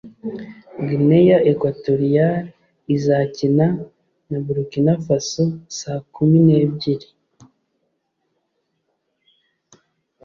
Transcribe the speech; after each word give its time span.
Guinea 0.87 1.37
Equatorial 1.51 2.35
izakina 2.95 3.67
na 4.29 4.37
Burkina 4.45 4.93
Faso 5.05 5.45
saa 5.77 6.01
kumi 6.13 6.37
n’ebyiri 6.45 7.07